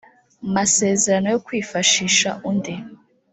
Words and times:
masezerano 0.55 1.27
yo 1.33 1.39
kwifashisha 1.45 2.29
undi 2.49 2.73